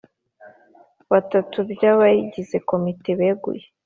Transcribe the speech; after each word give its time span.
batatu 1.11 1.57
by 1.71 1.81
abayigize 1.91 2.57
komite 2.69 3.09
beguye 3.19 3.65